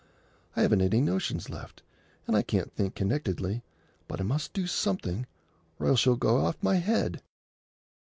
[0.55, 1.83] I haven't any notions left,
[2.25, 3.61] and I can't think connectedly,
[4.07, 5.27] but I must do something,
[5.77, 7.21] or I shall go off my head."